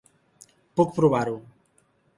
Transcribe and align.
Puc 0.81 0.97
provar-ho. 0.97 1.39